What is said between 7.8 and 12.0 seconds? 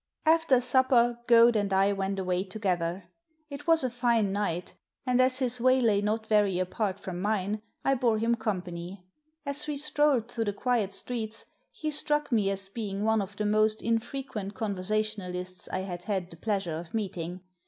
I bore him company. As we strolled through the quiet streets he